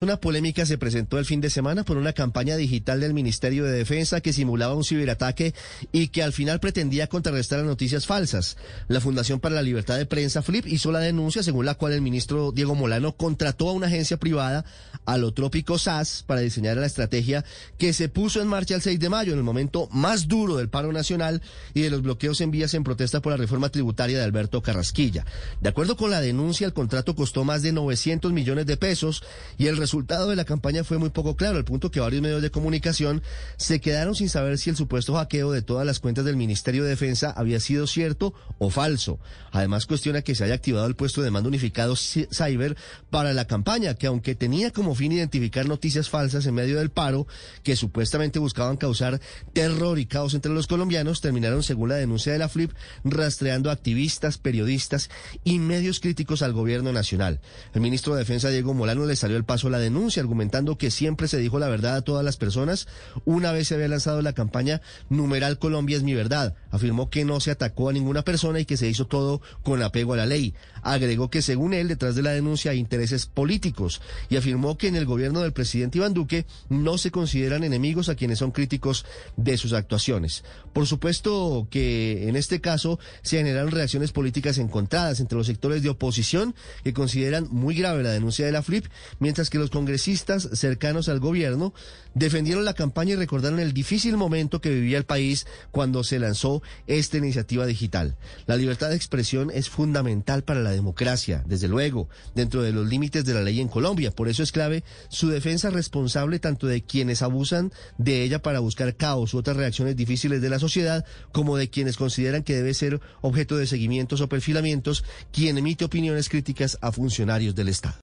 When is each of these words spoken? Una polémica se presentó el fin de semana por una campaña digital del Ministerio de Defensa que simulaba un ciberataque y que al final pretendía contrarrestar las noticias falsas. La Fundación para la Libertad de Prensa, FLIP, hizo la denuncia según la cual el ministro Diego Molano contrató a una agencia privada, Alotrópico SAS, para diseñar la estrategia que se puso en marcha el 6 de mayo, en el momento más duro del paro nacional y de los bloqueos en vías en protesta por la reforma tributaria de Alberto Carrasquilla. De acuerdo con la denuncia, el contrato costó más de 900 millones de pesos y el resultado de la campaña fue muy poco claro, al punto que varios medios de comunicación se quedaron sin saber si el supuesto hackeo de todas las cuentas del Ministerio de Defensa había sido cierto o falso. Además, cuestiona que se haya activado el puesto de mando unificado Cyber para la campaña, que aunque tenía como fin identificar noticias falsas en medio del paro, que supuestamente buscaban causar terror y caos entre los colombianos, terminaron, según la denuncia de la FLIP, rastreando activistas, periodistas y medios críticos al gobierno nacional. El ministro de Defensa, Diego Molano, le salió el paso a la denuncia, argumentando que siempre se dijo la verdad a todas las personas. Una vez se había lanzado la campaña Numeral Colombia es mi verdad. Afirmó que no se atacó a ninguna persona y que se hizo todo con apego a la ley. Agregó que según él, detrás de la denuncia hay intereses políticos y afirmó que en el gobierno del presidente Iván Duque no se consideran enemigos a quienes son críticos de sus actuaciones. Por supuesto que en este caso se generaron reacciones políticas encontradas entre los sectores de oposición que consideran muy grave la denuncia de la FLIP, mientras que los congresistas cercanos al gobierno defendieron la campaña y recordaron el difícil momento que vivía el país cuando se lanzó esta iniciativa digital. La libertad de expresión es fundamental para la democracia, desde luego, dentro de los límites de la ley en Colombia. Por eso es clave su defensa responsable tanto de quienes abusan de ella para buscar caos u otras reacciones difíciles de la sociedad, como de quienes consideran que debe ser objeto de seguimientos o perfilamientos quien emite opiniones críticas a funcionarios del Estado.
Una 0.00 0.16
polémica 0.16 0.64
se 0.64 0.78
presentó 0.78 1.18
el 1.18 1.24
fin 1.24 1.40
de 1.40 1.50
semana 1.50 1.82
por 1.82 1.96
una 1.96 2.12
campaña 2.12 2.54
digital 2.54 3.00
del 3.00 3.14
Ministerio 3.14 3.64
de 3.64 3.72
Defensa 3.72 4.20
que 4.20 4.32
simulaba 4.32 4.76
un 4.76 4.84
ciberataque 4.84 5.54
y 5.90 6.06
que 6.06 6.22
al 6.22 6.32
final 6.32 6.60
pretendía 6.60 7.08
contrarrestar 7.08 7.58
las 7.58 7.66
noticias 7.66 8.06
falsas. 8.06 8.56
La 8.86 9.00
Fundación 9.00 9.40
para 9.40 9.56
la 9.56 9.62
Libertad 9.62 9.98
de 9.98 10.06
Prensa, 10.06 10.40
FLIP, 10.40 10.68
hizo 10.68 10.92
la 10.92 11.00
denuncia 11.00 11.42
según 11.42 11.66
la 11.66 11.74
cual 11.74 11.94
el 11.94 12.00
ministro 12.00 12.52
Diego 12.52 12.76
Molano 12.76 13.16
contrató 13.16 13.70
a 13.70 13.72
una 13.72 13.88
agencia 13.88 14.18
privada, 14.18 14.64
Alotrópico 15.08 15.78
SAS, 15.78 16.22
para 16.26 16.42
diseñar 16.42 16.76
la 16.76 16.84
estrategia 16.84 17.42
que 17.78 17.94
se 17.94 18.10
puso 18.10 18.42
en 18.42 18.48
marcha 18.48 18.74
el 18.74 18.82
6 18.82 19.00
de 19.00 19.08
mayo, 19.08 19.32
en 19.32 19.38
el 19.38 19.44
momento 19.44 19.88
más 19.90 20.28
duro 20.28 20.56
del 20.56 20.68
paro 20.68 20.92
nacional 20.92 21.40
y 21.72 21.80
de 21.80 21.88
los 21.88 22.02
bloqueos 22.02 22.42
en 22.42 22.50
vías 22.50 22.74
en 22.74 22.84
protesta 22.84 23.22
por 23.22 23.32
la 23.32 23.38
reforma 23.38 23.70
tributaria 23.70 24.18
de 24.18 24.24
Alberto 24.24 24.60
Carrasquilla. 24.62 25.24
De 25.62 25.70
acuerdo 25.70 25.96
con 25.96 26.10
la 26.10 26.20
denuncia, 26.20 26.66
el 26.66 26.74
contrato 26.74 27.16
costó 27.16 27.42
más 27.42 27.62
de 27.62 27.72
900 27.72 28.32
millones 28.32 28.66
de 28.66 28.76
pesos 28.76 29.22
y 29.56 29.68
el 29.68 29.78
resultado 29.78 30.28
de 30.28 30.36
la 30.36 30.44
campaña 30.44 30.84
fue 30.84 30.98
muy 30.98 31.08
poco 31.08 31.36
claro, 31.36 31.56
al 31.56 31.64
punto 31.64 31.90
que 31.90 32.00
varios 32.00 32.20
medios 32.20 32.42
de 32.42 32.50
comunicación 32.50 33.22
se 33.56 33.80
quedaron 33.80 34.14
sin 34.14 34.28
saber 34.28 34.58
si 34.58 34.68
el 34.68 34.76
supuesto 34.76 35.14
hackeo 35.14 35.52
de 35.52 35.62
todas 35.62 35.86
las 35.86 36.00
cuentas 36.00 36.26
del 36.26 36.36
Ministerio 36.36 36.84
de 36.84 36.90
Defensa 36.90 37.32
había 37.34 37.60
sido 37.60 37.86
cierto 37.86 38.34
o 38.58 38.68
falso. 38.68 39.18
Además, 39.52 39.86
cuestiona 39.86 40.20
que 40.20 40.34
se 40.34 40.44
haya 40.44 40.54
activado 40.54 40.86
el 40.86 40.96
puesto 40.96 41.22
de 41.22 41.30
mando 41.30 41.48
unificado 41.48 41.96
Cyber 41.96 42.76
para 43.08 43.32
la 43.32 43.46
campaña, 43.46 43.94
que 43.94 44.06
aunque 44.06 44.34
tenía 44.34 44.70
como 44.70 44.97
fin 44.98 45.12
identificar 45.12 45.66
noticias 45.66 46.10
falsas 46.10 46.44
en 46.46 46.54
medio 46.54 46.78
del 46.78 46.90
paro, 46.90 47.26
que 47.62 47.76
supuestamente 47.76 48.38
buscaban 48.38 48.76
causar 48.76 49.20
terror 49.54 49.98
y 49.98 50.06
caos 50.06 50.34
entre 50.34 50.52
los 50.52 50.66
colombianos, 50.66 51.20
terminaron, 51.20 51.62
según 51.62 51.88
la 51.88 51.94
denuncia 51.94 52.32
de 52.32 52.38
la 52.38 52.48
FLIP, 52.48 52.72
rastreando 53.04 53.70
activistas, 53.70 54.36
periodistas 54.36 55.08
y 55.44 55.58
medios 55.58 56.00
críticos 56.00 56.42
al 56.42 56.52
gobierno 56.52 56.92
nacional. 56.92 57.40
El 57.72 57.80
ministro 57.80 58.14
de 58.14 58.20
Defensa, 58.20 58.50
Diego 58.50 58.74
Molano, 58.74 59.06
le 59.06 59.16
salió 59.16 59.36
el 59.36 59.44
paso 59.44 59.68
a 59.68 59.70
la 59.70 59.78
denuncia, 59.78 60.20
argumentando 60.20 60.76
que 60.76 60.90
siempre 60.90 61.28
se 61.28 61.38
dijo 61.38 61.58
la 61.58 61.68
verdad 61.68 61.96
a 61.96 62.02
todas 62.02 62.24
las 62.24 62.36
personas. 62.36 62.88
Una 63.24 63.52
vez 63.52 63.68
se 63.68 63.74
había 63.74 63.88
lanzado 63.88 64.20
la 64.20 64.32
campaña 64.32 64.82
Numeral 65.08 65.58
Colombia 65.58 65.96
es 65.96 66.02
mi 66.02 66.14
verdad. 66.14 66.54
Afirmó 66.70 67.10
que 67.10 67.24
no 67.24 67.40
se 67.40 67.50
atacó 67.50 67.88
a 67.88 67.92
ninguna 67.92 68.22
persona 68.22 68.60
y 68.60 68.64
que 68.64 68.76
se 68.76 68.88
hizo 68.88 69.06
todo 69.06 69.40
con 69.62 69.82
apego 69.82 70.14
a 70.14 70.16
la 70.16 70.26
ley. 70.26 70.54
Agregó 70.82 71.30
que 71.30 71.42
según 71.42 71.74
él, 71.74 71.88
detrás 71.88 72.14
de 72.14 72.22
la 72.22 72.30
denuncia 72.30 72.72
hay 72.72 72.78
intereses 72.78 73.26
políticos 73.26 74.00
y 74.28 74.36
afirmó 74.36 74.76
que 74.76 74.87
en 74.88 74.96
el 74.96 75.06
gobierno 75.06 75.40
del 75.40 75.52
presidente 75.52 75.98
Iván 75.98 76.14
Duque 76.14 76.46
no 76.68 76.98
se 76.98 77.10
consideran 77.10 77.64
enemigos 77.64 78.08
a 78.08 78.14
quienes 78.14 78.38
son 78.38 78.50
críticos 78.50 79.04
de 79.36 79.56
sus 79.56 79.72
actuaciones. 79.72 80.44
Por 80.72 80.86
supuesto 80.86 81.68
que 81.70 82.28
en 82.28 82.36
este 82.36 82.60
caso 82.60 82.98
se 83.22 83.38
generaron 83.38 83.70
reacciones 83.70 84.12
políticas 84.12 84.58
encontradas 84.58 85.20
entre 85.20 85.38
los 85.38 85.46
sectores 85.46 85.82
de 85.82 85.90
oposición 85.90 86.54
que 86.84 86.92
consideran 86.92 87.48
muy 87.50 87.74
grave 87.74 88.02
la 88.02 88.10
denuncia 88.10 88.46
de 88.46 88.52
la 88.52 88.62
FLIP, 88.62 88.86
mientras 89.18 89.50
que 89.50 89.58
los 89.58 89.70
congresistas 89.70 90.48
cercanos 90.52 91.08
al 91.08 91.20
gobierno 91.20 91.72
defendieron 92.14 92.64
la 92.64 92.74
campaña 92.74 93.12
y 93.12 93.16
recordaron 93.16 93.60
el 93.60 93.72
difícil 93.72 94.16
momento 94.16 94.60
que 94.60 94.70
vivía 94.70 94.98
el 94.98 95.04
país 95.04 95.46
cuando 95.70 96.04
se 96.04 96.18
lanzó 96.18 96.62
esta 96.86 97.16
iniciativa 97.16 97.66
digital. 97.66 98.16
La 98.46 98.56
libertad 98.56 98.90
de 98.90 98.96
expresión 98.96 99.50
es 99.52 99.68
fundamental 99.68 100.42
para 100.42 100.60
la 100.60 100.70
democracia, 100.70 101.42
desde 101.46 101.68
luego, 101.68 102.08
dentro 102.34 102.62
de 102.62 102.72
los 102.72 102.88
límites 102.88 103.24
de 103.24 103.34
la 103.34 103.42
ley 103.42 103.60
en 103.60 103.68
Colombia. 103.68 104.10
Por 104.10 104.28
eso 104.28 104.42
es 104.42 104.52
clave 104.52 104.77
su 105.08 105.28
defensa 105.28 105.70
responsable 105.70 106.38
tanto 106.38 106.66
de 106.66 106.82
quienes 106.82 107.22
abusan 107.22 107.72
de 107.96 108.22
ella 108.22 108.42
para 108.42 108.60
buscar 108.60 108.96
caos 108.96 109.34
u 109.34 109.38
otras 109.38 109.56
reacciones 109.56 109.96
difíciles 109.96 110.40
de 110.40 110.50
la 110.50 110.58
sociedad, 110.58 111.04
como 111.32 111.56
de 111.56 111.70
quienes 111.70 111.96
consideran 111.96 112.42
que 112.42 112.54
debe 112.56 112.74
ser 112.74 113.00
objeto 113.20 113.56
de 113.56 113.66
seguimientos 113.66 114.20
o 114.20 114.28
perfilamientos 114.28 115.04
quien 115.32 115.58
emite 115.58 115.84
opiniones 115.84 116.28
críticas 116.28 116.78
a 116.80 116.92
funcionarios 116.92 117.54
del 117.54 117.68
Estado. 117.68 117.96